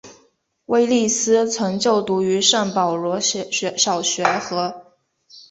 [0.65, 4.95] 威利斯曾就读于圣保罗小学和。